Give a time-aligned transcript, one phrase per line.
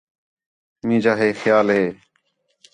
[0.87, 1.85] مینجا ہے خیال ہے